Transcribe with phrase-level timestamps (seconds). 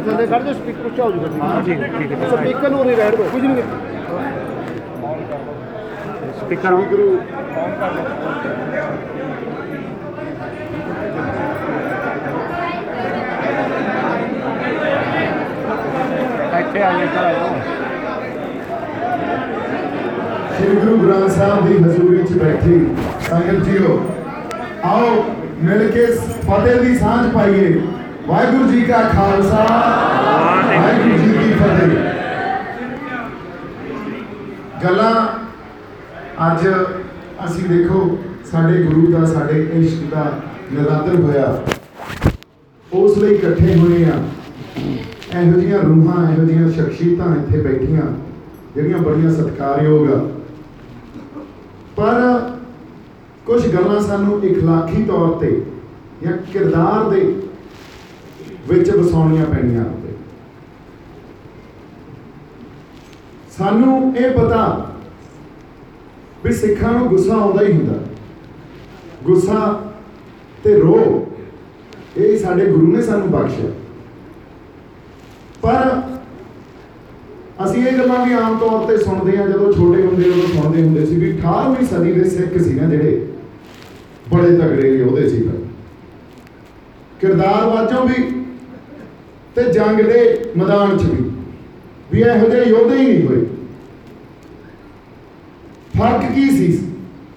[0.00, 3.16] ਥੱਲੇ ਕੱਢ ਦੇ। ਸਪੀਕਰ ਉੱਚਾ ਹੋ ਜੂਗਾ ਹਾਂ ਠੀਕ ਠੀਕ ਹੈ ਸਪੀਕਰ ਨੂੰ ਨਹੀਂ ਰਹਿਣ
[3.16, 3.62] ਦਿਓ। ਕੁਝ ਨਹੀਂ
[6.40, 6.72] ਸਪੀਕਰ
[16.70, 17.54] ਇੱਥੇ ਆ ਜਾ ਇੱਧਰ ਆ ਜਾਓ
[20.56, 22.74] ਸ੍ਰੀ ਗੁਰੂ ਗ੍ਰੰਥ ਸਾਹਿਬ ਦੀ ਹਜ਼ੂਰੀ 'ਚ ਬੈਠੀ।
[23.28, 23.98] ਸੰਗਤ ਜੀਓ,
[24.84, 25.24] ਆਓ
[25.62, 26.04] ਮਿਲ ਕੇ
[26.46, 27.80] ਫਤਿਹ ਦੀ ਸਾਂਝ ਪਾਈਏ।
[28.26, 29.64] ਵਾਹਿਗੁਰੂ ਜੀ ਕਾ ਖਾਲਸਾ,
[30.66, 31.90] ਵਾਹਿਗੁਰੂ ਜੀ ਕੀ ਫਤਿਹ।
[34.84, 35.14] ਗੱਲਾਂ
[36.46, 36.66] ਅੱਜ
[37.46, 38.18] ਅਸੀਂ ਦੇਖੋ,
[38.52, 40.30] ਸਾਡੇ ਗੁਰੂ ਦਾ, ਸਾਡੇ ਇਸ਼ਕ ਦਾ
[40.72, 41.56] ਨਿਰਾਦਰ ਹੋਇਆ।
[42.92, 44.18] ਉਸ ਲਈ ਇਕੱਠੇ ਹੋਏ ਆ
[45.33, 48.03] ਇਹੋ ਜਿਹੀਆਂ ਰੂਹਾਂ ਇਹੋ ਜਿਹੀਆਂ ਸ਼ਖਸੀਅਤਾਂ ਇੱਥੇ ਬੈਠੀਆਂ
[48.75, 50.19] ਜਿਹੜੀਆਂ ਬੜੀਆਂ ਸਤਿਕਾਰਯੋਗ ਆ
[51.97, 52.21] ਪਰ
[53.45, 55.49] ਕੁਝ ਗੱਲਾਂ ਸਾਨੂੰ اخلاقی ਤੌਰ ਤੇ
[56.23, 57.21] ਜਾਂ ਕਿਰਦਾਰ ਦੇ
[58.67, 60.13] ਵਿੱਚ ਵਸਾਉਣੀਆਂ ਪੈਣੀਆਂ ਹੁੰਦੇ
[63.57, 64.65] ਸਾਨੂੰ ਇਹ ਪਤਾ
[66.45, 67.99] ਵੀ ਸਿੱਖਾਂ ਨੂੰ ਗੁੱਸਾ ਆਉਂਦਾ ਹੀ ਹੁੰਦਾ
[69.23, 69.59] ਗੁੱਸਾ
[70.63, 71.25] ਤੇ ਰੋਹ
[72.17, 73.69] ਇਹ ਸਾਡੇ ਗੁਰੂ ਨੇ ਸਾਨੂੰ ਬਖਸ਼ਿਆ
[75.62, 76.00] ਪਰ
[77.64, 81.06] ਅਸੀਂ ਇਹ ਗੱਲਾਂ ਵੀ ਆਮ ਤੌਰ ਤੇ ਸੁਣਦੇ ਆ ਜਦੋਂ ਛੋਟੇ ਹੁੰਦੇ ਉਦੋਂ ਸੁਣਦੇ ਹੁੰਦੇ
[81.06, 83.26] ਸੀ ਵੀ 18ਵੀਂ ਸਦੀ ਦੇ ਸਿੱਖ ਸੀ ਨਾ ਜਿਹੜੇ,
[84.34, 85.58] ਬੜੇ ਤਗੜੇ ਯੋਧੇ ਸੀ ਫਿਰ।
[87.20, 88.22] ਕਿਰਦਾਰ ਵਾਚੋਂ ਵੀ
[89.54, 91.30] ਤੇ ਜੰਗ ਦੇ ਮੈਦਾਨ 'ਚ ਵੀ
[92.12, 93.44] ਵੀ ਇਹੋ ਜਿਹੇ ਯੋਧੇ ਹੀ ਨਹੀਂ ਹੋਏ।
[95.96, 96.72] ਫ਼ਰਕ ਕੀ ਸੀ?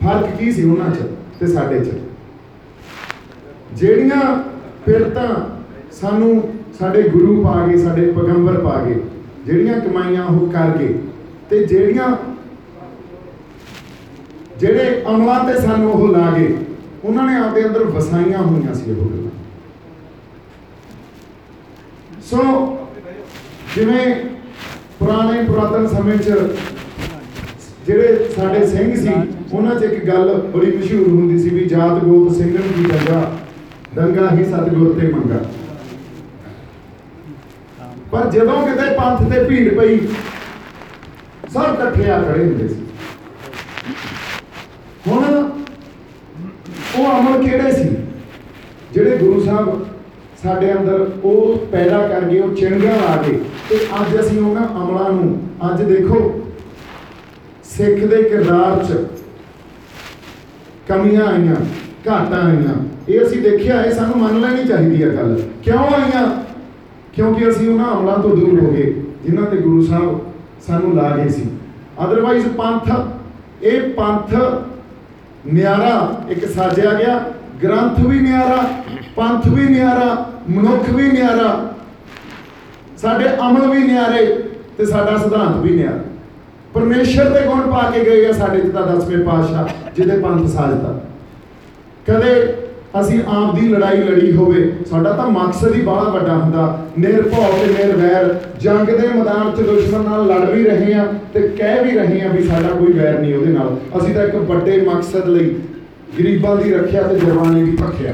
[0.04, 1.00] ਫ਼ਰਕ ਕੀ ਸੀ ਉਹਨਾਂ 'ਚ
[1.40, 1.90] ਤੇ ਸਾਡੇ 'ਚ?
[3.74, 4.44] ਜਿਹੜੀਆਂ
[4.86, 5.30] ਪਿਰਤਾਂ
[5.92, 6.44] ਸਾਨੂੰ
[6.80, 9.00] ਸਾਡੇ ਗੁਰੂ ਪਾ ਗਏ, ਸਾਡੇ ਪੈਗੰਬਰ ਪਾ ਗਏ,
[9.46, 10.94] ਜਿਹੜੀਆਂ ਕਮਾਈਆਂ ਉਹ ਕਰ ਗਏ
[11.50, 12.16] ਤੇ ਜਿਹੜੀਆਂ
[14.60, 16.56] ਜਿਹੜੇ ਅਮਲਾਂ ਤੇ ਸਾਨੂੰ ਉਹ ਲਾ ਗਏ,
[17.04, 19.32] ਉਹਨਾਂ ਨੇ ਆਪਦੇ ਅੰਦਰ ਵਸਾਈਆਂ ਹੋਈਆਂ ਸੀ ਉਹ ਗੱਲਾਂ।
[22.30, 22.44] ਸੋ
[23.76, 24.16] ਜਿਵੇਂ
[25.00, 26.34] ਪੁਰਾਣੇ ਪੁਰਾਤਨ ਸਮੇਂ 'ਚ
[27.88, 29.14] ਜਿਹੜੇ ਸਾਡੇ ਸਿੰਘ ਸੀ,
[29.54, 33.32] ਉਹਨਾਂ 'ਚ ਇੱਕ ਗੱਲ ਬੜੀ ਮਸ਼ਹੂਰ ਹੁੰਦੀ ਸੀ ਵੀ ਜਾਤ ਗੋਤ ਸਿੰਘਨ ਦੀ ਦੰਗਾ
[33.96, 35.44] ਦੰਗਾ ਹੀ ਸਤਿਗੁਰ ਤੇ ਮੰਗਾ।
[38.14, 39.98] ਪਰ ਜਦੋਂ ਕਿਤੇ ਪੰਥ ਤੇ ਭੀੜ ਪਈ,
[41.54, 42.82] ਸਭ ਇਕੱਠੇ ਆ ਖੜੇ ਹੁੰਦੇ ਸੀ।
[45.08, 45.24] ਹੁਣ
[46.98, 47.90] ਉਹ ਅਮਲ ਕਿਹੜੇ ਸੀ?
[48.94, 49.86] ਜਿਹੜੇ ਗੁਰੂ ਸਾਹਿਬ
[50.44, 55.10] ਸਾਡੇ ਅੰਦਰ ਉਹ ਪੈਦਾ ਕਰ ਗਏ, ਉਹ ਚਿੰਗਾਂ ਆ ਗਏ ਤੇ ਅੱਜ ਅਸੀਂ ਉਹਨਾਂ ਅਮਲਾਂ
[55.12, 56.20] ਨੂੰ, ਅੱਜ ਦੇਖੋ,
[57.78, 59.04] ਸਿੱਖ ਦੇ ਕਿਰਦਾਰ 'ਚ
[60.88, 61.56] ਕਮੀਆਂ ਆਈਆਂ,
[62.08, 62.76] ਘਾਟਾਂ ਆਈਆਂ।
[63.10, 66.43] ਇਹ ਅਸੀਂ ਦੇਖਿਆ, ਇਹ ਸਾਨੂੰ ਮੰਨ ਲੈਣੀ ਚਾਹੀਦੀ ਹੈ ਗੱਲ। ਕਿਉਂ ਆਈਆਂ?
[67.16, 68.94] ਕਿਉਂਕਿ ਅਸੀਂ ਉਹਨਾਂ ਅਮਲਾਂ ਤੋਂ ਦੂਰ ਹੋ ਗਏ,
[69.26, 70.20] ਜਿਨ੍ਹਾਂ ਤੇ ਗੁਰੂ ਸਾਹਿਬ
[70.68, 71.50] ਸਾਨੂੰ ਲਾ ਗਏ ਸੀ।
[72.06, 72.92] ਅਦਰਵਾਈਜ਼ ਪੰਥ,
[73.64, 74.36] ਇਹ ਪੰਥ
[75.54, 77.20] ਨਿਆਰਾ ਇੱਕ ਸਾਜਿਆ ਗਿਆ।
[77.64, 78.68] ਗ੍ਰੰਥ ਵੀ ਨਿਆਰਾ,
[79.16, 81.74] ਪੰਥ ਵੀ ਨਿਆਰਾ, ਮਨੁੱਖ ਵੀ ਨਿਆਰਾ।
[82.98, 84.26] ਸਾਡੇ ਅਮਲ ਵੀ ਨਿਆਰੇ
[84.78, 86.04] ਤੇ ਸਾਡਾ ਸਿਧਾਂਤ ਵੀ ਨਿਆਰਾ।
[86.74, 91.00] ਪਰਮੇਸ਼ਰ ਦੇ ਗੁਣ ਪਾ ਕੇ ਗਏ ਆ ਸਾਡੇ ਚ ਤਾਂ ਦਸਵੇਂ ਪਾਤਸ਼ਾਹ, ਜਿਹਦੇ ਪੰਥ ਸਾਜਦਾ।
[92.08, 92.34] ਕਦੇ
[93.02, 97.72] ਅਸੀਂ ਆਪ ਦੀ ਲੜਾਈ ਲੜੀ ਹੋਵੇ। ਸਾਡਾ ਤਾਂ ਮਕਸਦ ਹੀ ਬੜਾ ਵੱਡਾ ਹੁੰਦਾ। ਨਿਰਭਉ ਤੇ
[97.74, 102.22] ਨਿਰਵੈਰ। ਜੰਗ ਦੇ ਮੈਦਾਨ 'ਚ ਦੁਸ਼ਮਣ ਨਾਲ ਲੜ ਵੀ ਰਹੇ ਆ ਤੇ ਕਹਿ ਵੀ ਰਹੇ
[102.22, 105.56] ਆ ਵੀ ਸਾਡਾ ਕੋਈ ਵੈਰ ਨਹੀਂ ਉਹਦੇ ਨਾਲ। ਅਸੀਂ ਤਾਂ ਇੱਕ ਵੱਡੇ ਮਕਸਦ ਲਈ
[106.20, 108.14] ਗਰੀਬਾਂ ਦੀ ਰੱਖਿਆ ਤੇ ਜਵਾਨੀ ਦੀ ਭੱਖਿਆ।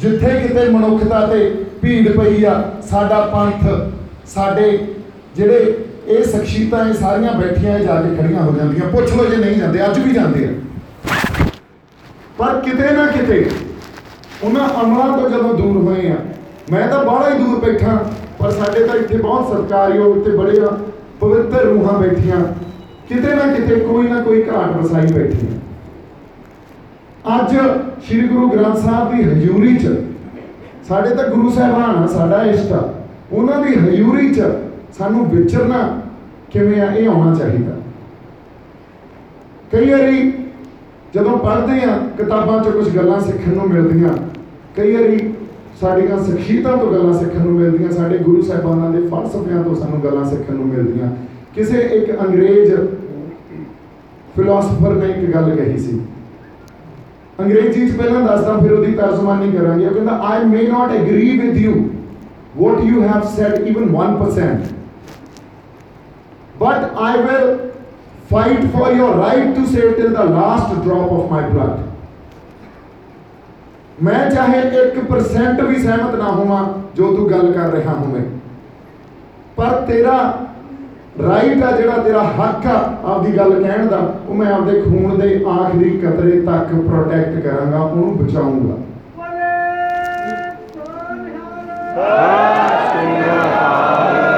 [0.00, 1.50] ਜਿੱਥੇ ਕਿਤੇ ਮਨੁੱਖਤਾ ਤੇ
[1.82, 3.90] ਭੀੜ ਪਈ ਆ, ਸਾਡਾ ਪੰਥ,
[4.26, 4.78] ਸਾਡੇ
[5.36, 5.74] ਜਿਹੜੇ
[6.08, 9.56] ਇਹ ਸ਼ਖਸੀਅਤਾਂ ਇਹ ਸਾਰੀਆਂ ਬੈਠੀਆਂ ਇਹ ਜਾ ਕੇ ਖੜੀਆਂ ਹੋ ਜਾਂਦੀਆਂ। ਪੁੱਛ ਲਓ ਜੇ ਨਹੀਂ
[9.56, 10.48] ਜਾਂਦੇ, ਅੱਜ ਵੀ ਜਾਂਦੇ ਆ।
[12.38, 13.50] ਪਰ ਕਿਤੇ ਨਾ ਕਿਤੇ
[14.44, 16.16] ਉਹਨਾਂ ਅਮਲਾਂ ਤੋਂ ਜਦੋਂ ਦੂਰ ਹੋਏ ਆ,
[16.72, 17.96] ਮੈਂ ਤਾਂ ਬਾਹਲਾ ਹੀ ਦੂਰ ਬੈਠਾ,
[18.38, 20.78] ਪਰ ਸਾਡੇ ਤਾਂ ਇੱਥੇ ਬਹੁਤ ਸਤਿਕਾਰਯੋਗ ਤੇ ਬੜੇ ਆ,
[21.20, 22.38] ਪਵਿੱਤਰ ਰੂਹਾਂ ਬੈਠੀਆਂ।
[23.08, 27.56] ਕਿਤੇ ਨਾ ਕਿਤੇ ਕੋਈ ਨਾ ਕੋਈ ਘਾਟ ਵਸਾਈ ਬੈਠੀ ਆ। ਅੱਜ
[28.06, 29.94] ਸ੍ਰੀ ਗੁਰੂ ਗ੍ਰੰਥ ਸਾਹਿਬ ਦੀ ਹਜ਼ੂਰੀ 'ਚ,
[30.88, 32.82] ਸਾਡੇ ਤਾਂ ਗੁਰੂ ਸਾਹਿਬਾਨ ਆ, ਸਾਡਾ ਇਸ਼ਟ ਆ।
[33.32, 34.42] ਉਹਨਾਂ ਦੀ ਹਜ਼ੂਰੀ 'ਚ
[34.98, 36.00] ਸਾਨੂੰ ਵਿਚਰਨਾ
[36.52, 37.76] ਕਿਵੇਂ ਆ, ਇਹ ਆਉਣਾ ਚਾਹੀਦਾ।
[39.72, 40.32] ਕਈ ਵਾਰੀ
[41.14, 44.14] ਜਦੋਂ ਪੜ੍ਹਦੇ ਆ ਕਿਤਾਬਾਂ 'ਚ ਕੁਝ ਗੱਲਾਂ ਸਿੱਖਣ ਨੂੰ ਮਿਲਦੀਆਂ।
[44.76, 45.18] ਕਈ ਵਾਰੀ
[45.80, 50.24] ਸਾਡੀਆਂ ਸ਼ਖਸੀਅਤਾਂ ਤੋਂ ਗੱਲਾਂ ਸਿੱਖਣ ਨੂੰ ਮਿਲਦੀਆਂ, ਸਾਡੇ ਗੁਰੂ ਸਾਹਿਬਾਨਾਂ ਦੇ ਫਲਸਫਿਆਂ ਤੋਂ ਸਾਨੂੰ ਗੱਲਾਂ
[50.30, 51.10] ਸਿੱਖਣ ਨੂੰ ਮਿਲਦੀਆਂ।
[51.54, 52.74] ਕਿਸੇ ਇੱਕ ਅੰਗਰੇਜ਼
[54.36, 56.00] ਫਿਲਾਸਫਰ ਨੇ ਇੱਕ ਗੱਲ ਕਹੀ ਸੀ।
[57.40, 61.56] ਅੰਗਰੇਜ਼ੀ 'ਚ ਪਹਿਲਾਂ ਦੱਸਦਾ, ਫਿਰ ਉਹਦੀ ਤਰਜਮਾਨੀ ਕਰਾਂਗੇ। ਉਹ ਕਹਿੰਦਾ I may not agree with
[61.56, 61.74] you
[62.56, 64.66] what you have said even 1%
[66.60, 67.48] but I will
[68.30, 71.82] fight for your right to say till the last drop of my blood.
[74.02, 76.62] ਮੈਂ ਚਾਹੇ 1% ਵੀ ਸਹਿਮਤ ਨਾ ਹੋਵਾਂ
[76.96, 78.22] ਜੋ ਤੂੰ ਗੱਲ ਕਰ ਰਿਹਾ ਹੋਵੇਂ
[79.56, 80.16] ਪਰ ਤੇਰਾ
[81.22, 82.74] ਰਾਈਟ ਆ ਜਿਹੜਾ ਤੇਰਾ ਹੱਕ ਆ
[83.04, 83.98] ਆਪਦੀ ਗੱਲ ਕਹਿਣ ਦਾ
[84.28, 88.76] ਉਹ ਮੈਂ ਆਪਦੇ ਖੂਨ ਦੇ ਆਖਰੀ ਕਤਰੇ ਤੱਕ ਪ੍ਰੋਟੈਕਟ ਕਰਾਂਗਾ ਉਹਨੂੰ ਬਚਾਉਂਗਾ।
[92.74, 94.33] ਸੋ ਕੋਈ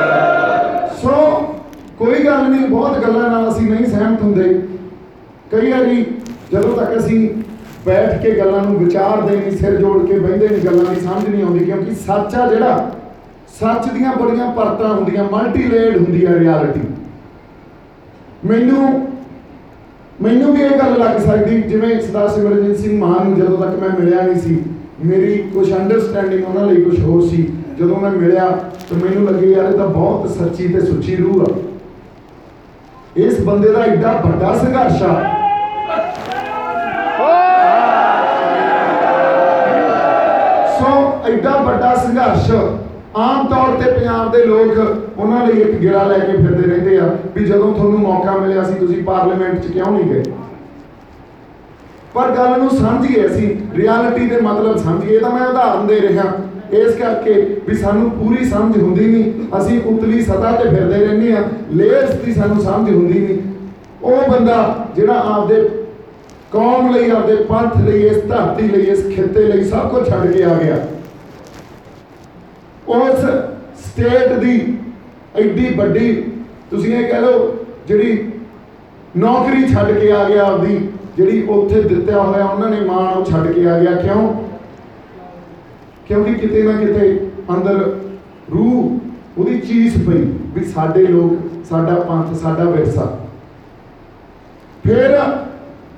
[2.36, 4.60] ਗੱਲ ਨਹੀਂ ਬਹੁਤ ਗੱਲਾਂ ਨਾਲ ਅਸੀਂ ਨਹੀਂ ਸਹਿਮਤ ਹੁੰਦੇ।
[5.50, 6.04] ਕਈ ਵਾਰੀ
[6.52, 7.28] ਜਦੋਂ ਤੱਕ ਅਸੀਂ
[7.86, 11.42] ਬੈਠ ਕੇ ਗੱਲਾਂ ਨੂੰ ਵਿਚਾਰਦੇ ਨਹੀਂ, ਸਿਰ ਜੋੜ ਕੇ ਬਹਿੰਦੇ ਨਹੀਂ, ਗੱਲਾਂ ਦੀ ਸਮਝ ਨਹੀਂ
[11.42, 12.90] ਆਉਂਦੀ, ਕਿਉਂਕਿ ਸੱਚ ਆ ਜਿਹੜਾ,
[13.60, 16.80] ਸੱਚ ਦੀਆਂ ਬੜੀਆਂ ਪਰਤਾਂ ਹੁੰਦੀਆਂ ਮਲਟੀ ਲੇਅਰਡ ਹੁੰਦੀ ਆ ਰਿਐਲਿਟੀ
[18.44, 19.06] ਮੈਨੂੰ
[20.22, 23.88] ਮੈਨੂੰ ਵੀ ਇਹ ਗੱਲ ਲੱਗ ਸਕਦੀ, ਜਿਵੇਂ ਸਰਦਾਰ ਸਿਮਰਜੀਤ ਸਿੰਘ ਮਾਨ ਨੂੰ ਜਦੋਂ ਤੱਕ ਮੈਂ
[24.00, 24.62] ਮਿਲਿਆ ਨਹੀਂ ਸੀ,
[25.04, 27.46] ਮੇਰੀ ਕੁਝ ਅੰਡਰਸਟੈਂਡਿੰਗ ਉਹਨਾਂ ਲਈ ਕੁਝ ਹੋਰ ਸੀ।
[27.78, 28.48] ਜਦੋਂ ਮੈਂ ਮਿਲਿਆ
[28.90, 31.75] ਤਾਂ ਮੈਨੂੰ ਲੱਗੇ, ਯਾਰ ਇਹ ਤਾਂ ਬਹੁਤ ਸੱਚੀ ਤੇ ਸੁੱਚੀ ਰੂਹ ਆ। ਇਸ
[33.46, 35.14] ਬੰਦੇ ਦਾ ਐਡਾ ਵੱਡਾ ਸੰਘਰਸ਼ ਆ।
[40.78, 40.88] ਸੋ
[41.32, 42.50] ਐਡਾ ਵੱਡਾ ਸੰਘਰਸ਼
[43.16, 44.78] ਆਮ ਤੌਰ ਤੇ ਪੰਜਾਬ ਦੇ ਲੋਕ
[45.18, 48.74] ਉਹਨਾਂ ਲਈ ਇੱਕ ਗਿਰਾ ਲੈ ਕੇ ਫਿਰਦੇ ਰਹਿੰਦੇ ਆ ਵੀ ਜਦੋਂ ਤੁਹਾਨੂੰ ਮੌਕਾ ਮਿਲਿਆ ਸੀ
[48.74, 50.22] ਤੁਸੀਂ ਪਾਰਲੀਮੈਂਟ 'ਚ ਕਿਉਂ ਨਹੀਂ ਗਏ?
[52.14, 56.24] ਪਰ ਗੱਲ ਨੂੰ ਸਮਝੀਏ ਅਸੀਂ ਰਿਐਲਿਟੀ ਦੇ ਮਤਲਬ ਸਮਝੀਏ ਤਾਂ ਮੈਂ ਉਦਾਹਰਨ ਦੇ ਰਿਹਾ।
[56.72, 61.44] ਇਸ ਕਰਕੇ ਵੀ ਸਾਨੂੰ ਪੂਰੀ ਸਮਝ ਹੁੰਦੀ ਨਹੀਂ। ਅਸੀਂ ਉਤਲੀ ਸਤਹ ਤੇ ਫਿਰਦੇ ਰਹਿੰਦੇ ਆ
[61.72, 63.38] ਲੇਅਰਸ ਦੀ ਸਾਨੂੰ ਸਮਝ ਹੁੰਦੀ ਨਹੀਂ।
[64.02, 65.68] ਉਹ ਬੰਦਾ ਜਿਹੜਾ ਆਪਦੇ
[66.52, 70.42] ਕੌਮ ਲਈ, ਆਪਦੇ ਪੰਥ ਲਈ, ਇਸ ਧਰਤੀ ਲਈ, ਇਸ ਖਿੱਤੇ ਲਈ ਸਭ ਕੁਝ ਛੱਡ ਕੇ
[70.44, 70.86] ਆ ਗਿਆ।
[72.88, 73.20] ਉਸ
[73.86, 74.78] ਸਟੇਟ ਦੀ
[75.36, 76.32] ਐਡੀ ਵੱਡੀ,
[76.70, 77.54] ਤੁਸੀਂ ਇਹ ਕਹਿ ਲਓ,
[77.88, 78.32] ਜਿਹੜੀ
[79.16, 83.52] ਨੌਕਰੀ ਛੱਡ ਕੇ ਆ ਗਿਆ ਆਪਦੀ, ਜਿਹੜੀ ਉੱਥੇ ਦਿੱਤਾ ਹੋਇਆ, ਉਹਨਾਂ ਨੇ ਮਾਣ ਉਹ ਛੱਡ
[83.52, 84.45] ਕੇ ਆ ਗਿਆ। ਕਿਉਂ?
[86.08, 87.78] ਕਿਉਂਕਿ ਕਿਤੇ ਨਾ ਕਿਤੇ ਅੰਦਰ
[88.52, 88.98] ਰੂਹ
[89.38, 90.22] ਉਹਦੀ ਚੀਜ਼ ਪਈ
[90.54, 91.32] ਵੀ ਸਾਡੇ ਲੋਕ,
[91.68, 93.06] ਸਾਡਾ ਪੰਥ, ਸਾਡਾ ਵਿਰਸਾ।
[94.84, 95.18] ਫਿਰ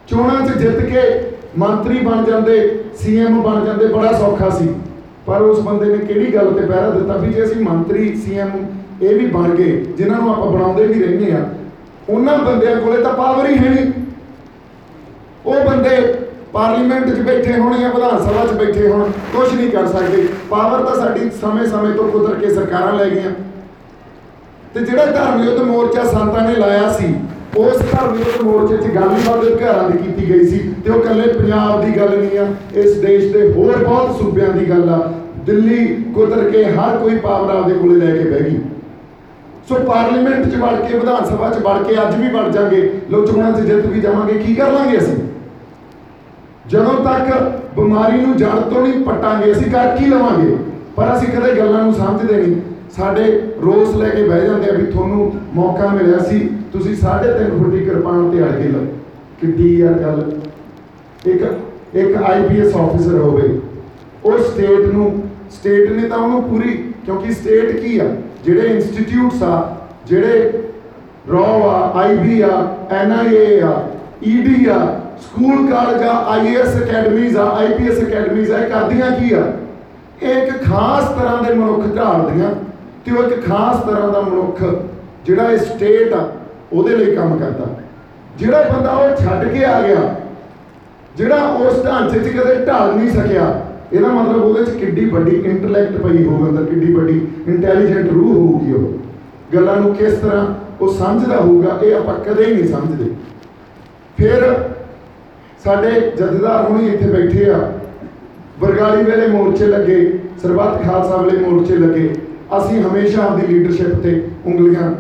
[0.09, 1.03] ਚੋਣਾਂ 'ਚ ਜਿੱਤ ਕੇ
[1.59, 2.59] ਮੰਤਰੀ ਬਣ ਜਾਂਦੇ
[2.99, 4.69] ਸੀਐਮ ਬਣ ਜਾਂਦੇ, ਬੜਾ ਸੌਖਾ ਸੀ।
[5.27, 8.51] ਪਰ ਉਸ ਬੰਦੇ ਨੇ ਕਿਹੜੀ ਗੱਲ ਤੇ ਪਹਿਰਾ ਦਿੱਤਾ ਵੀ ਜੇ ਅਸੀਂ ਮੰਤਰੀ ਸੀਐਮ
[9.03, 11.45] ਇਹ ਵੀ ਬਣ ਗਏ, ਜਿਨ੍ਹਾਂ ਨੂੰ ਆਪਾਂ ਬਣਾਉਂਦੇ ਵੀ ਰਹਿੰਦੇ ਆ
[12.09, 13.93] ਉਹਨਾਂ ਬੰਦਿਆਂ ਕੋਲੇ ਤਾਂ ਪਾਵਰ ਹੀ ਹੈ ਨਹੀਂ।
[15.47, 15.97] ਉਹ ਬੰਦੇ
[16.53, 20.85] ਪਾਰਲੀਮੈਂਟ 'ਚ ਬੈਠੇ ਹੋਣ ਜਾਂ ਵਿਧਾਨ ਸਭਾ 'ਚ ਬੈਠੇ ਹੋਣ ਕੁਝ ਨਹੀਂ ਕਰ ਸਕਦੇ। ਪਾਵਰ
[20.85, 23.33] ਤਾਂ ਸਾਡੀ ਸਮੇਂ-ਸਮੇਂ ਤੋਂ ਕੁਦਰ ਕੇ ਸਰਕਾਰਾਂ ਲੈ ਗਈਆਂ।
[24.75, 27.15] ਤੇ ਜਿਹੜਾ ਧਰਮ ਯੁੱਧ ਮੋਰਚਾ ਸੰਤਾਂ ਨੇ ਲਾਇਆ ਸੀ,
[27.57, 30.97] ਉਸ ਧਰਮ ਯੁੱਧ ਮੋਰਚੇ 'ਚ ਗੱਲ ਹੀ ਬਾਦ ਘਰਾਂ ਦੀ ਕੀਤੀ ਗਈ ਸੀ ਤੇ ਉਹ
[30.97, 35.13] ਇਕੱਲੇ ਪੰਜਾਬ ਦੀ ਗੱਲ ਨਹੀਂ ਆ, ਇਸ ਦੇਸ਼ ਦੇ ਹੋਰ ਬਹੁਤ ਸੂਬਿਆਂ ਦੀ ਗੱਲ ਆ।
[35.47, 38.59] ਦਿੱਲੀ ਕੁਦਰ ਕੇ ਹਰ ਕੋਈ ਪਾਵਰ ਆਪਦੇ ਕੋਲੇ ਲੈ ਕੇ ਬਹਿ ਗਈ।
[39.69, 43.27] ਸੋ ਪਾਰਲੀਮੈਂਟ 'ਚ ਵੜ ਕੇ, ਵਿਧਾਨ ਸਭਾ 'ਚ ਵੜ ਕੇ ਅੱਜ ਵੀ ਵੜ ਜਾਗੇ। ਲੋਕ
[43.27, 45.17] ਚੋਣਾਂ 'ਚ ਜਿੱਤ ਵੀ ਜਾਵਾਂਗੇ, ਕੀ ਕਰ ਲਾਂਗੇ ਅਸੀਂ?
[46.71, 47.29] ਜਦੋਂ ਤੱਕ
[47.77, 50.57] ਬਿਮਾਰੀ ਨੂੰ ਜੜ ਤੋਂ ਨਹੀਂ ਪਟਾਂਗੇ, ਅਸੀਂ ਕਰ ਕੀ ਲਵਾਂਗੇ?
[50.97, 52.57] ਪਰ ਅਸੀਂ ਕਦੇ ਗੱਲਾਂ ਨੂੰ ਸਮਝਦੇ ਨਹੀਂ।
[52.97, 53.25] ਸਾਡੇ
[53.63, 56.39] ਰੋਸ ਲੈ ਕੇ ਬਹਿ ਜਾਂਦੇ ਆ ਵੀ ਤੁਹਾਨੂੰ ਮੌਕਾ ਮਿਲਿਆ ਸੀ,
[56.73, 58.87] ਤੁਸੀਂ 3.5 ਫੁੱਟੀ ਕਿਰਪਾਨ ਤੇ ਅੜ ਕੇ ਲਓ।
[59.41, 60.31] ਕਿੱਡੀ ਯਾਰ ਗੱਲ।
[61.27, 61.45] ਇੱਕ
[61.95, 63.49] ਇੱਕ ਆਈਪੀਐਸ ਆਫੀਸਰ ਹੋਵੇ,
[64.25, 65.13] ਉਹ ਸਟੇਟ ਨੂੰ
[65.51, 68.05] ਸਟੇਟ ਨੇ ਤਾਂ ਉਹਨੂੰ ਪੂਰੀ, ਕਿਉਂਕਿ ਸਟੇਟ ਕੀ ਆ?
[68.45, 69.77] ਜਿਹੜੇ ਇੰਸਟੀਚਿਊਟਸ ਆ,
[70.07, 70.53] ਜਿਹੜੇ
[71.29, 73.73] ਰੋ ਆ ਆਈਬੀ ਆ ਐਨਆਈਏ ਆ
[74.25, 74.79] ਈਡੀ ਆ
[75.23, 79.43] ਸਕੂਲ, ਕਾਲਜ ਆ ਆਈਏਐਸ ਅਕੈਡਮੀਜ਼ ਆ ਆਈਪੀਐਸ ਅਕੈਡਮੀਜ਼ ਆ, ਇਹ ਕਰਦੀਆਂ ਕੀ ਆ?
[80.23, 82.51] ਇਹ ਇੱਕ ਖਾਸ ਤਰ੍ਹਾਂ ਦੇ ਮਨੁੱਖ ਢਾਲਦੀਆਂ
[83.05, 84.63] ਤੇ ਉਹ ਇੱਕ ਖਾਸ ਤਰ੍ਹਾਂ ਦਾ ਮਨੁੱਖ
[85.27, 86.29] ਜਿਹੜਾ ਇਹ ਸਟੇਟ ਆ,
[86.73, 87.67] ਉਹਦੇ ਲਈ ਕੰਮ ਕਰਦਾ।
[88.39, 90.15] ਜਿਹੜਾ ਬੰਦਾ ਉਹ ਛੱਡ ਕੇ ਆ ਗਿਆ,
[91.17, 93.53] ਜਿਹੜਾ ਉਸ ਢਾਂਚੇ 'ਚ ਕਦੇ ਢਾਲ ਨਹੀਂ ਸਕਿਆ,
[93.93, 98.73] ਇਹਦਾ ਮਤਲਬ ਉਹਦੇ 'ਚ ਕਿੱਡੀ ਵੱਡੀ ਇੰਟੈਲੈਕਟ ਪਈ ਹੋਊ ਅੰਦਰ ਕਿੱਡੀ ਵੱਡੀ ਇੰਟੈਲੀਜੈਂਟ ਰੂਹ ਹੋਊਗੀ
[98.73, 98.93] ਉਹ।
[99.55, 100.47] ਗੱਲਾਂ ਨੂੰ ਕਿਸ ਤਰ੍ਹਾਂ
[100.81, 103.11] ਉਹ ਸਮਝਦਾ ਹੋਊਗਾ, ਇਹ ਆਪਾਂ ਕਦੇ ਹੀ ਨਹੀਂ ਸਮਝਦੇ।
[104.17, 104.43] ਫਿਰ
[105.65, 107.73] ਸਾਡੇ ਜਥੇਦਾਰ ਹੁਣੀ ਇੱਥੇ ਬੈਠੇ ਆ।
[108.61, 112.15] ਬਰਗਾੜੀ ਵੇਲੇ ਮੋਰਚੇ ਲੱਗੇ, ਸਰਬੱਤ ਖਾਲਸਾ ਵੇਲੇ ਮੋਰਚੇ ਲੱਗੇ।
[112.59, 114.95] ਅਸੀਂ ਹਮੇਸ਼ਾ ਆਪਦੀ ਲੀਡਰਸ਼ਿਪ ਤੇ ਉਂਗਲੀਆਂ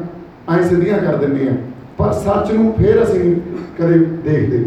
[0.58, 1.52] ਐ ਸਿੱਧੀਆਂ ਕਰ ਦਿੰਦੇ ਆ।
[1.98, 3.34] ਪਰ ਸੱਚ ਨੂੰ ਫੇਰ ਅਸੀਂ ਨਹੀਂ
[3.78, 4.66] ਕਦੇ ਦੇਖਦੇ।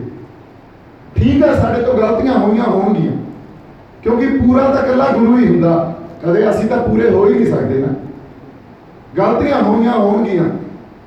[1.15, 3.12] ਠੀਕ ਆ, ਸਾਡੇ ਤੋਂ ਗਲਤੀਆਂ ਹੋਈਆਂ ਹੋਣਗੀਆਂ।
[4.03, 7.79] ਕਿਉਂਕਿ ਪੂਰਾ ਤਾਂ ਇਕੱਲਾ ਗੁਰੂ ਹੀ ਹੁੰਦਾ। ਕਦੇ ਅਸੀਂ ਤਾਂ ਪੂਰੇ ਹੋ ਹੀ ਨਹੀਂ ਸਕਦੇ
[7.79, 7.88] ਨਾ।
[9.17, 10.43] ਗਲਤੀਆਂ ਹੋਈਆਂ ਹੋਣਗੀਆਂ।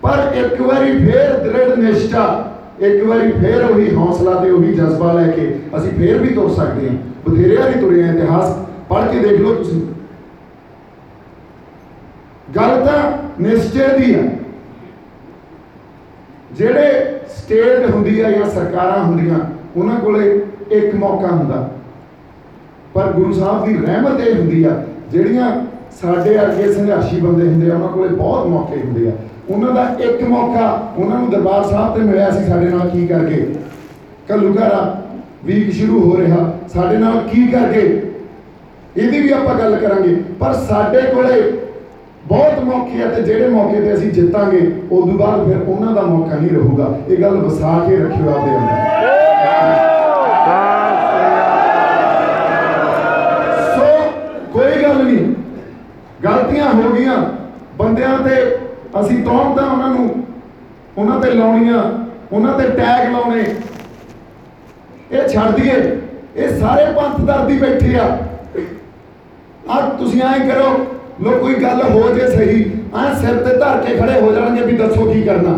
[0.02, 5.28] ਪਰ ਇੱਕ ਵਾਰੀ ਫੇਰ ਦ੍ਰਿੜ ਨਿਸ਼ਠਾ ਇੱਕ ਵਾਰੀ ਫੇਰ ਉਹੀ ਹੌਸਲਾ ਤੇ ਉਹੀ ਜਜ਼ਬਾ ਲੈ
[5.28, 6.96] ਕੇ ਅਸੀਂ ਫੇਰ ਵੀ ਤੁਰ ਸਕਦੇ ਹਾਂ।
[7.28, 8.56] ਬਥੇਰੇ ਵਾਰੀ ਤੁਰੇ ਆ, ਇਤਿਹਾਸ
[8.88, 9.82] ਪੜ੍ਹ ਕੇ ਦੇਖ ਲਓ ਤੁਸੀਂ।
[12.56, 13.12] ਗੱਲ ਤਾਂ
[13.42, 14.22] ਨਿਸ਼ਚੇ ਦੀ ਆ।
[16.52, 19.38] ਜਿਹੜੇ ਸਟੇਟ ਹੁੰਦੀ ਆ ਜਾਂ ਸਰਕਾਰਾਂ ਹੁੰਦੀਆਂ,
[19.76, 21.70] ਉਹਨਾਂ ਕੋਲੇ ਇੱਕ ਮੌਕਾ ਹੁੰਦਾ।
[22.94, 25.66] ਪਰ ਗੁਰੂ ਸਾਹਿਬ ਦੀ ਰਹਿਮਤ ਇਹ ਹੁੰਦੀ ਆ, ਜਿਹੜੀਆਂ
[26.02, 29.12] ਸਾਡੇ ਅੱਗੇ ਸੰਘਰਸ਼ੀ ਬੰਦੇ ਹੁੰਦੇ ਆ, ਉਹਨਾਂ ਕੋਲੇ ਬਹੁਤ ਮੌਕੇ ਹੁੰਦੇ ਆ।
[29.50, 33.46] ਉਹਨਾਂ ਦਾ ਇੱਕ ਮੌਕਾ ਉਹਨਾਂ ਨੂੰ ਦਰਬਾਰ ਸਾਹਿਬ ਤੇ ਮਿਲਿਆ ਸੀ ਸਾਡੇ ਨਾਲ ਕੀ ਕਰਕੇ?
[34.32, 35.02] ਘੱਲੂਘਾਰਾ
[35.44, 37.80] ਵੀਕ ਸ਼ੁਰੂ ਹੋ ਰਿਹਾ, ਸਾਡੇ ਨਾਲ ਕੀ ਕਰਕੇ?
[38.96, 41.40] ਇਹਦੀ ਵੀ ਆਪਾਂ ਗੱਲ ਕਰਾਂਗੇ। ਪਰ ਸਾਡੇ ਕੋਲੇ
[42.26, 44.58] ਬਹੁਤ ਮੌਕੇ ਆ ਤੇ ਜਿਹੜੇ ਮੌਕੇ ਤੇ ਅਸੀਂ ਜਿੱਤਾਂਗੇ
[44.92, 48.56] ਉਸ ਤੋਂ ਬਾਅਦ ਫਿਰ ਉਹਨਾਂ ਦਾ ਮੌਕਾ ਨਹੀਂ ਰਹੂਗਾ। ਇਹ ਗੱਲ ਵਸਾ ਕੇ ਰੱਖਿਓ ਆਪਦੇ
[48.56, 48.92] ਅੰਦਰ।
[53.76, 54.10] ਸੋ
[54.52, 55.34] ਕੋਈ ਗੱਲ ਨਹੀਂ।
[56.24, 57.16] ਗਲਤੀਆਂ ਹੋ ਗਈਆਂ।
[57.78, 58.34] ਬੰਦਿਆਂ ਤੇ
[59.00, 60.24] ਅਸੀਂ ਤੌਹਮਤਾਂ ਉਹਨਾਂ ਨੂੰ,
[60.98, 61.82] ਉਹਨਾਂ ਤੇ ਲਾਉਣੀਆਂ,
[62.32, 63.44] ਉਹਨਾਂ ਤੇ ਟੈਗ ਲਾਉਣੇ?
[65.12, 65.74] ਇਹ ਛੱਡ ਦਈਏ,
[66.36, 68.06] ਇਹ ਸਾਰੇ ਪੰਥ ਦਰਦੀ ਬੈਠੇ ਆ।
[69.70, 70.68] ਆ ਤੁਸੀਂ ਐਂ ਕਰੋ
[71.22, 72.62] ਲੋ ਕੋਈ ਗੱਲ ਹੋ ਜੇ ਸਹੀ,
[72.96, 75.52] ਐ ਸਿਰ ਤੇ ਧਰ ਕੇ ਖੜੇ ਹੋ ਜਾਣਗੇ ਵੀ ਦੱਸੋ ਕੀ ਕਰਨਾ।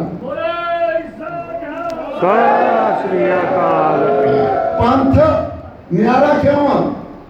[2.19, 4.05] ਸਤਿ ਸ੍ਰੀ ਅਕਾਲ
[4.78, 5.19] ਪੰਥ
[5.93, 6.85] ਨਿਆਰਾ ਕਿਉਂ ਆ?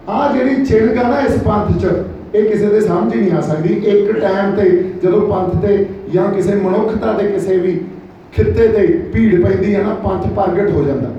[0.09, 1.93] ਆ ਜਿਹੜੀ ਛਿੜਕ ਆ ਨਾ ਇਸ ਪੰਥ 'ਚ
[2.35, 6.29] ਇਹ ਕਿਸੇ ਦੇ ਸਮਝ ਹੀ ਨਹੀਂ ਆ ਸਕਦੀ। ਇੱਕ ਟਾਈਮ ਤੇ ਜਦੋਂ ਪੰਥ ਤੇ ਜਾਂ
[6.29, 7.81] ਕਿਸੇ ਮਨੁੱਖਤਾ ਦੇ ਕਿਸੇ ਵੀ
[8.35, 11.09] ਖਿੱਤੇ ਤੇ ਭੀੜ ਪੈਂਦੀ ਆ ਨਾ, ਪੰਥ ਪ੍ਰਗਟ ਹੋ ਜਾਂਦਾ।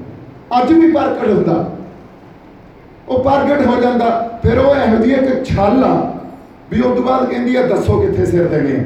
[0.62, 1.76] ਅੱਜ ਵੀ ਪ੍ਰਗਟ ਹੁੰਦਾ।
[3.08, 6.14] ਉਹ ਪ੍ਰਗਟ ਹੋ ਜਾਂਦਾ, ਫਿਰ ਉਹ ਇਹੋ ਜਿਹੀ ਇੱਕ ਛਲ ਆ
[6.70, 8.84] ਵੀ ਉਸ ਤੋਂ ਬਾਅਦ ਕਹਿੰਦੀ ਆ, ਦੱਸੋ ਕਿੱਥੇ ਸਿਰ ਦੇਣੇ ਆ।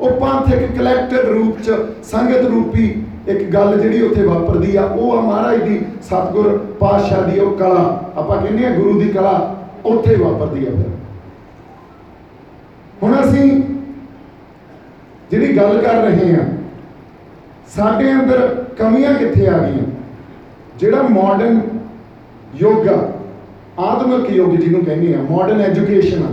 [0.00, 1.70] ਉਹ ਪੰਥ ਇੱਕ ਕਲੈਕਟਿਵ ਰੂਪ ਚ,
[2.02, 7.40] ਸੰਗਤ ਰੂਪੀ ਇੱਕ ਗੱਲ ਜਿਹੜੀ ਉੱਥੇ ਵਾਪਰਦੀ ਆ, ਉਹ ਆ ਮਹਾਰਾਜ ਦੀ ਸਤਿਗੁਰ ਪਾਤਸ਼ਾਹ ਦੀ
[7.40, 10.97] ਉਹ ਕਲਾ। ਆਪਾਂ ਕਹਿੰਦੇ ਆ ਗੁਰੂ ਦੀ ਕਲਾ, ਉੱਥੇ ਵਾਪਰਦੀ ਆ ਫਿਰ।
[13.02, 13.62] ਹੁਣ ਅਸੀਂ
[15.30, 16.44] ਜਿਹੜੀ ਗੱਲ ਕਰ ਰਹੇ ਆ
[17.76, 19.84] ਸਾਡੇ ਅੰਦਰ ਕਮੀਆਂ ਕਿੱਥੇ ਆ ਗਈਆਂ?
[20.78, 21.60] ਜਿਹੜਾ ਮਾਡਰਨ
[22.54, 23.12] ਯੋਗਾ
[23.78, 26.30] ਆਧੁਨਿਕ ਯੁੱਗ ਜਿਹਨੂੰ ਕਹਿੰਦੇ ਆ ਮਾਡਰਨ ਐਜੂਕੇਸ਼ਨ ਆ।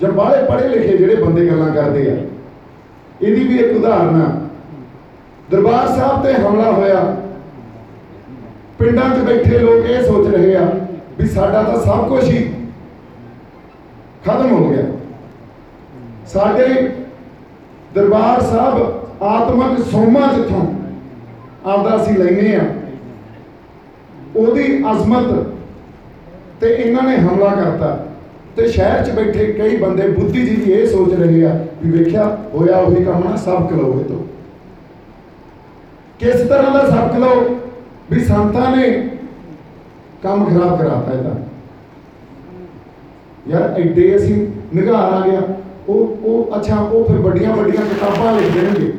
[0.00, 2.16] ਜਾਂ ਬਾਹਲੇ ਪੜ੍ਹੇ ਲਿਖੇ ਜਿਹੜੇ ਬੰਦੇ ਗੱਲਾਂ ਕਰਦੇ ਆ।
[3.22, 4.40] ਇਹਦੀ ਵੀ ਇੱਕ ਉਦਾਹਰਨ ਆ।
[5.50, 7.16] ਦਰਬਾਰ ਸਾਹਿਬ ਤੇ ਹਮਲਾ ਹੋਇਆ।
[8.78, 10.70] ਪਿੰਡਾਂ 'ਚ ਬੈਠੇ ਲੋਕ ਇਹ ਸੋਚ ਰਹੇ ਆ
[11.18, 12.44] ਵੀ ਸਾਡਾ ਤਾਂ ਸਭ ਕੁਝ ਹੀ
[14.26, 14.84] ਖਤਮ ਹੋ ਗਿਆ।
[16.32, 16.66] ਸਾਡੇ
[17.94, 20.66] ਦਰਬਾਰ ਸਾਹਿਬ ਆਤਮਿਕ ਸੋਮਾ ਜਿੱਥੋਂ
[21.66, 22.62] ਆਪਦਾ ਅਸੀਂ ਲੈਨੇ ਆ
[24.36, 25.44] ਉਹਦੀ ਅਜ਼ਮਤ
[26.60, 27.98] ਤੇ ਇਹਨਾਂ ਨੇ ਹਮਲਾ ਕਰਤਾ।
[28.56, 32.24] ਤੇ ਸ਼ਹਿਰ 'ਚ ਬੈਠੇ ਕਈ ਬੰਦੇ ਬੁੱਧੀਜੀਵੀ ਇਹ ਸੋਚ ਰਹੇ ਆ ਵੀ ਵੇਖਿਆ,
[32.54, 34.18] ਹੋਇਆ ਉਹੀ ਕੰਮ ਨਾ, ਸਬਕ ਲਓ ਇਹ ਤੋਂ।
[36.18, 37.58] ਕਿਸ ਤਰ੍ਹਾਂ ਦਾ ਸਬਕ ਲਓ
[38.10, 38.90] ਵੀ ਸੰਤਾਂ ਨੇ
[40.22, 41.36] ਕੰਮ ਖਰਾਬ ਕਰਾਤਾ ਇਹਦਾ।
[43.48, 45.40] ਯਾਰ ਐਡੇ ਅਸੀਂ ਨਿਗਾਰ ਆ ਗਿਆ।
[45.88, 48.92] ਉਹ ਉਹ ਅੱਛਾ, ਉਹ ਫਿਰ ਵੱਡੀਆਂ ਵੱਡੀਆਂ ਕਿਤਾਬਾਂ ਲਿਖ ਦੇਣਗੇ।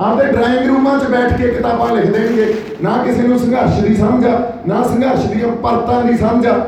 [0.00, 4.26] ਆਪਦੇ ਡਰਾਇੰਗ ਰੂਮਾਂ 'ਚ ਬੈਠ ਕੇ ਕਿਤਾਬਾਂ ਲਿਖ ਦੇਣਗੇ। ਨਾ ਕਿਸੇ ਨੂੰ ਸੰਘਰਸ਼ ਦੀ ਸਮਝ
[4.26, 6.58] ਆ, ਨਾ ਸੰਘਰਸ਼ ਦੀਆਂ ਪਰਤਾਂ ਦੀ ਸਮਝ ਆ।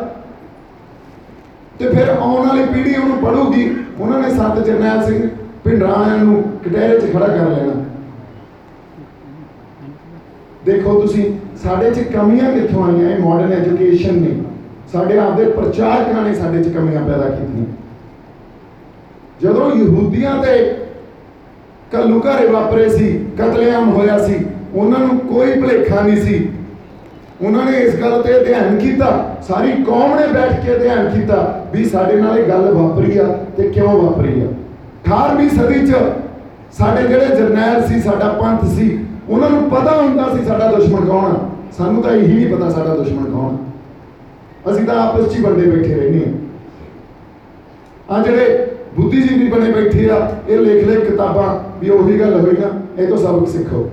[1.79, 5.29] ਤੇ ਫਿਰ ਆਉਣ ਵਾਲੀ ਪੀੜ੍ਹੀ ਉਹਨੂੰ ਪੜੂਗੀ ਉਹਨਾਂ ਨੇ ਸੰਤ ਜਰਨੈਲ ਸਿੰਘ
[5.65, 7.73] ਭਿੰਡਰਾਂ ਨੂੰ ਕਟਹਿਰੇ 'ਚ ਖੜਾ ਕਰ ਲੈਣਾ।
[10.65, 11.25] ਦੇਖੋ ਤੁਸੀਂ,
[11.63, 13.11] ਸਾਡੇ 'ਚ ਕਮੀਆਂ ਕਿੱਥੋਂ ਆਈਆਂ?
[13.11, 14.43] ਇਹ ਮਾਡਰਨ ਐਜੂਕੇਸ਼ਨ ਨੇ।
[14.93, 17.86] ਸਾਡੇ ਆਪਦੇ ਪ੍ਰਚਾਰਕਾਂ ਨੇ ਸਾਡੇ 'ਚ ਕਮੀਆਂ ਪੈਦਾ ਕੀਤੀਆਂ।
[19.43, 20.59] ਜਦੋਂ ਯਹੂਦੀਆਂ ਤੇ
[21.93, 26.49] ਕੱਲੂ ਘਰੇ ਵਾਪਰੇ ਸੀ, ਕਤਲੇਆਮ ਹੋਇਆ ਸੀ, ਉਹਨਾਂ ਨੂੰ ਕੋਈ ਭੁਲੇਖਾ ਨਹੀਂ ਸੀ।
[27.43, 31.85] ਉਹਨਾਂ ਨੇ ਇਸ ਗੱਲ ਤੇ ਅਧਿਐਨ ਕੀਤਾ, ਸਾਰੀ ਕੌਮ ਨੇ ਬੈਠ ਕੇ ਅਧਿਐਨ ਕੀਤਾ ਵੀ
[31.85, 33.25] ਸਾਡੇ ਨਾਲ ਇਹ ਗੱਲ ਵਾਪਰੀ ਆ
[33.57, 34.47] ਤੇ ਕਿਉਂ ਵਾਪਰੀ ਆ।
[35.07, 35.95] 18ਵੀਂ ਸਦੀ 'ਚ
[36.73, 41.25] ਸਾਡੇ ਜਿਹੜੇ ਜਰਨੈਲ ਸੀ, ਸਾਡਾ ਪੰਥ ਸੀ, ਉਹਨਾਂ ਨੂੰ ਪਤਾ ਹੁੰਦਾ ਸੀ ਸਾਡਾ ਦੁਸ਼ਮਣ ਕੌਣ
[41.25, 41.39] ਆ।
[41.79, 45.71] ਸਾਨੂੰ ਤਾਂ ਇਹੀ ਨਹੀਂ ਪਤਾ ਸਾਡਾ ਦੁਸ਼ਮਣ ਕੌਣ ਆ। ਅਸੀਂ ਤਾਂ ਆਪਸ 'ਚ ਹੀ ਬੰਦੇ
[45.71, 51.49] ਬੈਠੇ ਰਹਿੰਦੇ ਆ। ਆ ਜਿਹੜੇ ਬੁੱਧੀਜੀਵੀ ਬਣੇ ਬੈਠੇ ਆ, ਇਹ ਲਿਖ ਲੈ ਕਿਤਾਬਾਂ,
[51.81, 53.89] ਵੀ ਉਹੀ ਗੱਲ ਹੋਈ ਨਾ, ਇਹ ਤੋਂ ਸਬਕ ਸਿੱਖੋ।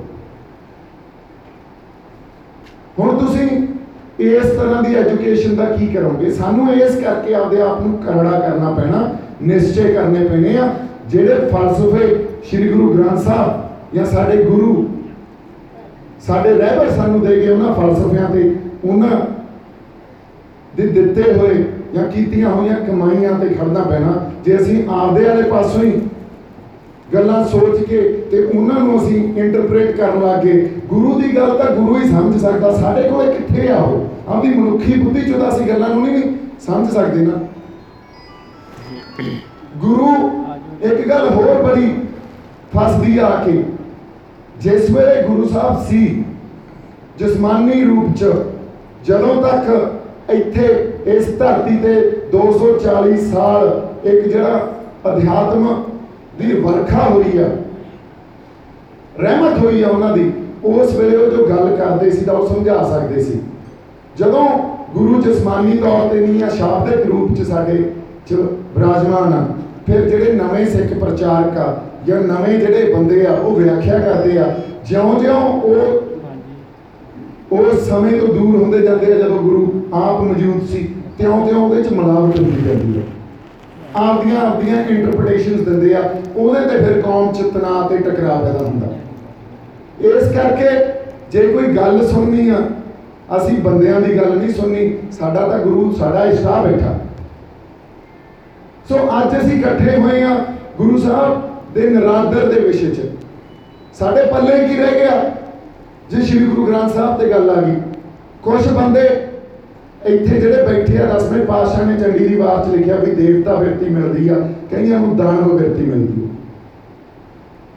[3.00, 3.48] ਹੁਣ ਤੁਸੀਂ
[4.20, 6.32] ਇਸ ਤਰ੍ਹਾਂ ਦੀ ਐਜੂਕੇਸ਼ਨ ਦਾ ਕੀ ਕਰੋਗੇ?
[6.32, 9.10] ਸਾਨੂੰ ਇਸ ਕਰਕੇ ਆਪਦੇ ਆਪ ਨੂੰ ਕਰੜਾ ਕਰਨਾ ਪੈਣਾ,
[9.42, 10.74] ਨਿਸ਼ਚੈ ਕਰਨੇ ਪੈਣੇ ਆ,
[11.10, 14.90] ਜਿਹੜੇ ਫਲਸਫੇ ਸ੍ਰੀ ਗੁਰੂ ਗ੍ਰੰਥ ਸਾਹਿਬ ਜਾਂ ਸਾਡੇ ਗੁਰੂ,
[16.28, 18.56] ਸਾਡੇ ਰਹਿਬਰ ਸਾਨੂੰ ਦੇ ਗਏ ਉਹਨਾਂ ਫਲਸਫਿਆਂ ਤੇ,
[18.86, 19.18] ਉਹਨਾਂ
[20.78, 21.64] ਦੇ ਦਿੱਤੇ ਹੋਏ
[21.96, 24.14] ਜਾਂ ਕੀਤੀਆਂ ਹੋਈਆਂ ਕਮਾਈਆਂ ਤੇ ਖੜਨਾ ਪੈਣਾ
[24.46, 25.92] ਜੇ ਅਸੀਂ ਆਪਦੇ ਵਾਲੇ ਪਾਸੋਂ ਹੀ
[27.14, 30.54] ਗੱਲਾਂ ਸੋਚ ਕੇ ਤੇ ਉਹਨਾਂ ਨੂੰ ਅਸੀਂ ਇੰਟਰਪ੍ਰੀਟ ਕਰਨ ਲੱਗੇ
[30.88, 34.06] ਗੁਰੂ ਦੀ ਗੱਲ ਤਾਂ ਗੁਰੂ ਹੀ ਸਮਝ ਸਕਦਾ, ਸਾਡੇ ਕੋਲੇ ਕਿੱਥੇ ਆ ਉਹ?
[34.28, 36.24] ਆਪਦੀ ਮਨੁੱਖੀ ਬੁੱਧੀ ਚੋਂ ਤਾਂ ਅਸੀਂ ਗੱਲਾਂ ਨੂੰ ਨਹੀਂ
[36.66, 37.40] ਸਮਝ ਸਕਦੇ ਨਾ।
[39.78, 40.10] ਗੁਰੂ
[40.82, 41.94] ਇੱਕ ਗੱਲ ਹੋਰ ਬੜੀ
[42.76, 43.64] ਫਸਦੀ ਆ ਕੇ,
[44.62, 46.24] ਜਿਸ ਵੇਲੇ ਗੁਰੂ ਸਾਹਿਬ ਸੀ,
[47.18, 48.34] ਜਿਸਮਾਨੀ ਰੂਪ ਚ,
[49.06, 50.68] ਜਦੋਂ ਤੱਕ ਇੱਥੇ
[51.08, 51.96] ਇਸ ਧਰਤੀ ਤੇ
[52.32, 53.70] 240 ਸਾਲ
[54.06, 54.60] ਇੱਕ ਜਿਹੜਾ
[55.08, 55.68] ਅਧਿਆਤਮ
[56.40, 57.48] ਦੀ ਵਰਖਾ ਹੋਈ ਆ
[59.20, 60.32] ਰਹਿਮਤ ਹੋਈ ਆ ਉਹਨਾਂ ਦੀ
[60.66, 63.40] ਉਸ ਵੇਲੇ ਉਹ ਜੋ ਗੱਲ ਕਰਦੇ ਸੀ ਤਾਂ ਉਹ ਸਮਝਾ ਸਕਦੇ ਸੀ।
[64.18, 64.46] ਜਦੋਂ
[64.94, 67.78] ਗੁਰੂ ਜਿਸਮਾਨੀ ਤੌਰ ਤੇ ਨਹੀਂ ਆ ਸ਼ਾਬਦਿਕ ਰੂਪ ਚ ਸਾਡੇ
[68.28, 68.34] ਚ
[68.78, 69.46] ਵਿਰਾਜਮਾਨ ਆ
[69.86, 71.76] ਫਿਰ ਜਿਹੜੇ ਨਵੇਂ ਸਿੱਖ ਪ੍ਰਚਾਰਕ ਆ
[72.08, 74.46] ਜਾਂ ਨਵੇਂ ਜਿਹੜੇ ਬੰਦੇ ਆ ਉਹ ਵਿਆਖਿਆ ਕਰਦੇ ਆ
[74.90, 76.02] ਜਿਉਂ-ਜਿਉਂ ਉਹ
[77.52, 81.92] ਉਸ ਸਮੇਂ ਤੋਂ ਦੂਰ ਹੁੰਦੇ ਜਾਂਦੇ ਆ ਜਦੋਂ ਗੁਰੂ ਆਪ ਮੌਜੂਦ ਸੀ ਤਿਉਂ-ਤਿਉਂ ਉਹਦੇ ਚ
[81.94, 83.04] ਮਿਲਾਵਟ ਹੁੰਦੀ ਜਾਂਦੀ ਹੈ
[83.96, 86.02] ਆਪਦੀਆਂ ਆਪਦੀਆਂ ਇੰਟਰਪ੍ਰੀਟੇਸ਼ਨਸ ਦਿੰਦੇ ਆ,
[86.36, 88.88] ਉਹਦੇ ਤੇ ਫਿਰ ਕੌਮ ਚ ਤਣਾਅ ਤੇ ਟਕਰਾਅ ਪੈਦਾ ਹੁੰਦਾ।
[90.00, 90.70] ਇਸ ਕਰਕੇ
[91.32, 92.58] ਜੇ ਕੋਈ ਗੱਲ ਸੁਣਨੀ ਆ,
[93.38, 96.98] ਅਸੀਂ ਬੰਦਿਆਂ ਦੀ ਗੱਲ ਨਹੀਂ ਸੁਣਨੀ, ਸਾਡਾ ਤਾਂ ਗੁਰੂ, ਸਾਡਾ ਇਸ਼ਟਾ ਬੈਠਾ।
[98.90, 100.36] ਸੋ ਅੱਜ ਅਸੀਂ ਇਕੱਠੇ ਹੋਏ ਆ
[100.78, 101.42] ਗੁਰੂ ਸਾਹਿਬ
[101.74, 103.10] ਦੇ ਨਰਾਦਰ ਦੇ ਵਿਸ਼ੇ 'ਚ।
[104.00, 105.22] ਸਾਡੇ ਪੱਲੇ ਕੀ ਰਹਿ ਗਿਆ?
[106.10, 107.76] ਜੇ ਸ੍ਰੀ ਗੁਰੂ ਗ੍ਰੰਥ ਸਾਹਿਬ ਤੇ ਗੱਲ ਆ ਗਈ
[108.44, 109.10] ਕੁਝ ਬੰਦੇ
[110.06, 113.90] ਇੱਥੇ ਜਿਹੜੇ ਬੈਠੇ ਆ, ਦਸਵੇਂ ਪਾਤਸ਼ਾਹ ਨੇ ਚੰਡੀ ਦੀ ਵਾਰ 'ਚ ਲਿਖਿਆ ਵੀ ਦੇਵਤਾ ਫਿਰਤੀ
[113.90, 114.36] ਮਿਲਦੀ ਆ।
[114.72, 116.30] ਕਈਆਂ ਨੂੰ ਦਾਨਵ ਬਿਰਤੀ ਮਿਲਦੀ ਹੈ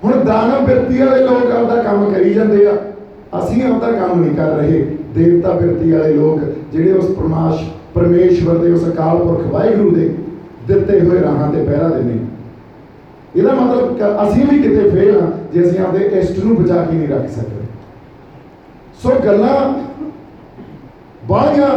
[0.04, 2.76] ਹੁਣ ਦਾਨਵ ਬਿਰਤੀ ਵਾਲੇ ਲੋਕ ਆਪਦਾ ਕੰਮ ਕਰੀ ਜਾਂਦੇ ਆ।
[3.38, 6.40] ਅਸੀਂ ਆਪਦਾ ਕੰਮ ਨਹੀਂ ਕਰ ਰਹੇ। ਦੇਵਤਾ ਬਿਰਤੀ ਵਾਲੇ ਲੋਕ
[6.73, 7.64] ਜਿਹੜੇ ਉਸ ਪਰਮਾਸ਼,
[7.95, 10.14] ਪਰਮੇਸ਼ਵਰ ਦੇ, ਉਸ ਅਕਾਲ ਪੁਰਖ ਵਾਹਿਗੁਰੂ ਦੇ
[10.68, 12.26] ਦਿੱਤੇ ਹੋਏ ਰਾਹਾਂ ਤੇ ਪਹਿਰਾ ਦਿੰਦੇ ਹਾਂ।
[13.37, 16.97] ਇਹਦਾ ਮਤਲਬ ਕਿ ਅਸੀਂ ਵੀ ਕਿਤੇ ਫੇਲ ਹਾਂ ਜੇ ਅਸੀਂ ਆਪਦੇ ਇਸ਼ਟ ਨੂੰ ਬਚਾ ਕੇ
[16.97, 17.64] ਨਹੀਂ ਰੱਖ ਸਕਦੇ।
[19.02, 19.75] ਸੋ ਗੱਲਾਂ
[21.28, 21.68] ਬਾਹਲੀਆਂ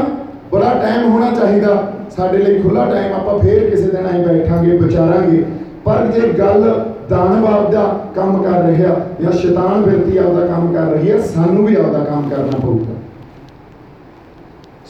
[0.52, 5.44] ਬੜਾ ਟਾਈਮ ਹੋਣਾ ਚਾਹੀਦਾ। ਸਾਡੇ ਲਈ ਖੁੱਲਾ ਟਾਈਮ ਆਪਾਂ ਫੇਰ ਕਿਸੇ ਦਿਨ ਆਏ ਬੈਠਾਂਗੇ, ਵਿਚਾਰਾਂਗੇ।
[5.86, 6.64] ਪਰ ਜੇ ਗੱਲ
[7.10, 7.84] ਦਾਨਵ ਆਪਦਾ
[8.16, 12.30] ਕੰਮ ਕਰ ਰਿਹਾ ਜਾਂ ਸ਼ੈਤਾਨ ਬਿਰਤੀ ਆਪਦਾ ਕੰਮ ਕਰ ਰਹੀ ਹੈ, ਸਾਨੂੰ ਵੀ ਆਪਦਾ ਕੰਮ
[12.30, 12.96] ਕਰਨਾ ਪਊਗਾ।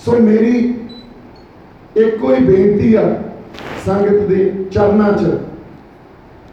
[0.06, 0.74] ਸੋ ਮੇਰੀ
[1.98, 3.04] ਇੱਕੋ ਹੀ ਬੇਨਤੀ ਆ
[3.86, 5.38] ਸੰਗਤ ਦੇ ਚਰਨਾਂ 'ਚ।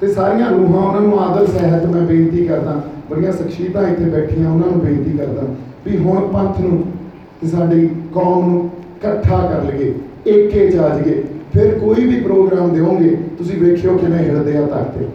[0.00, 4.68] ਤੇ ਸਾਰੀਆਂ ਰੂਹਾਂ ਉਹਨਾਂ ਨੂੰ ਆਦਰ, ਸਹਿਤ ਮੈਂ ਬੇਨਤੀ ਕਰਦਾ। ਬੜੀਆਂ ਸ਼ਖਸੀਅਤਾਂ ਇੱਥੇ ਬੈਠੀਆਂ, ਉਹਨਾਂ
[4.68, 5.42] ਨੂੰ ਬੇਨਤੀ ਕਰਦਾ
[5.86, 6.82] ਵੀ ਹੁਣ ਪੰਥ ਨੂੰ
[7.40, 9.92] ਤੇ ਸਾਡੀ ਕੌਮ ਨੂੰ ਇਕੱਠਾ ਕਰ ਲਈਏ
[10.28, 11.22] ਏਕੇ ਚ ਆ ਜਾਈਏ
[11.52, 15.06] ਫਿਰ ਕੋਈ ਵੀ ਪ੍ਰੋਗਰਾਮ ਦਿਓਗੇ ਤੁਸੀਂ ਵੇਖਿਓ ਕਿਵੇਂ ਹਿਲਦੇ ਆ ਤਖਤੇ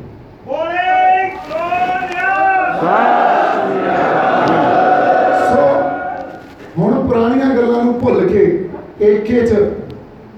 [0.48, 2.30] ਬੋਲੇ ਸੋਨਿਆ
[5.46, 5.68] ਸੋ
[6.78, 8.46] ਹੁਣ ਪੁਰਾਣੀਆਂ ਗੱਲਾਂ ਨੂੰ ਭੁੱਲ ਕੇ
[9.02, 9.54] ਏਕੇ ਚ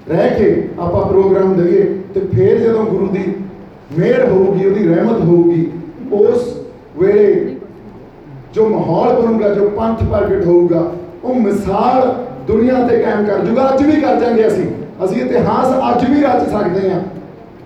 [0.10, 1.84] ਰਹਿ ਕੇ ਆਪਾਂ ਪ੍ਰੋਗਰਾਮ ਦਈਏ
[2.14, 3.34] ਤੇ ਫਿਰ ਜਦੋਂ ਗੁਰੂ ਦੀ
[3.98, 5.70] ਮਿਹਰ ਹੋਊਗੀ ਉਹਦੀ ਰਹਿਮਤ ਹੋਊਗੀ
[6.14, 6.54] ਉਸ
[6.98, 7.56] ਵੇਲੇ
[8.54, 10.92] ਜੋ ਮਾਹੌਲ ਬਣੂਗਾ ਜੋ ਪੰਥ ਪ੍ਰਗਟ ਹੋਊਗਾ
[11.24, 12.14] ਉਹ ਮਿਸਾਲ
[12.48, 14.66] ਦੁਨੀਆ ਤੇ ਕਾਇਮ ਕਰ ਜੂਗਾ। ਅੱਜ ਵੀ ਕਰ ਜਾਂਗੇ ਅਸੀਂ।
[15.06, 17.00] ਅਸੀਂ ਇਤਿਹਾਸ ਅੱਜ ਵੀ ਰਚ ਸਕਦੇ ਹਾਂ।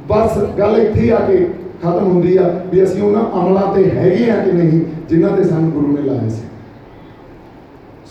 [0.08, 1.38] ਬਸ ਗੱਲ ਇੱਥੇ ਆ ਕੇ
[1.84, 5.72] ਖਤਮ ਹੁੰਦੀ ਆ ਵੀ ਅਸੀਂ ਉਹਨਾਂ ਅਮਲਾਂ ਤੇ ਹੈਗੇ ਆ ਕਿ ਨਹੀਂ ਜਿਨ੍ਹਾਂ ਤੇ ਸਾਨੂੰ
[5.72, 6.42] ਗੁਰੂ ਨੇ ਲਾਇਆ ਸੀ।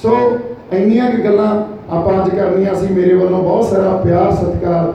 [0.02, 0.16] ਸੋ
[0.73, 1.50] ਇੰਨੀਆਂ ਕਿ ਗੱਲਾਂ
[1.96, 4.92] ਆਪਾਂ ਅੱਜ ਕਰਨੀਆਂ ਸੀ। ਮੇਰੇ ਵੱਲੋਂ ਬਹੁਤ ਸਾਰਾ ਪਿਆਰ ਸਤਿਕਾਰ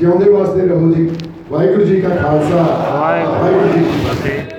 [0.00, 1.10] ਜਿਉਂਦੇ ਵਾਸਤੇ ਰਹੋ ਜੀ।
[1.50, 2.62] ਵਾਹਿਗੁਰੂ ਜੀ ਕਾ ਖਾਲਸਾ।
[3.00, 4.51] ਵਾਹਿਗੁਰੂ ਜੀ ਕੀ ਫਤਿਹ।